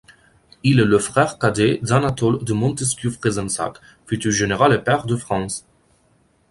[0.63, 3.75] Il est le frère cadet d'Anatole de Montesquiou-Fezensac,
[4.07, 5.63] futur général et pair de France.